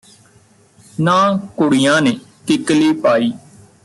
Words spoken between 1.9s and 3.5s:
ਨੇ ਕਿੱਕਲੀ ਪਾਈ